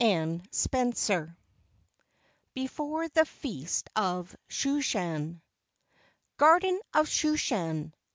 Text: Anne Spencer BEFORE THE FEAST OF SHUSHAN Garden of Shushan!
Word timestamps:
Anne 0.01 0.41
Spencer 0.49 1.37
BEFORE 2.55 3.07
THE 3.09 3.23
FEAST 3.23 3.87
OF 3.95 4.35
SHUSHAN 4.49 5.39
Garden 6.37 6.79
of 6.91 7.07
Shushan! 7.07 7.93